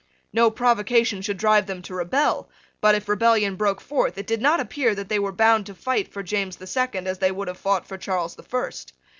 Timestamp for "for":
6.11-6.23, 7.87-7.99